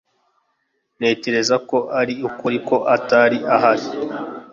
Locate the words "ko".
1.69-1.77, 2.67-2.75